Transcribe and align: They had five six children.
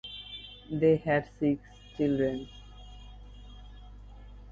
They 0.71 0.95
had 0.97 1.25
five 1.25 1.59
six 1.61 1.61
children. 1.95 2.49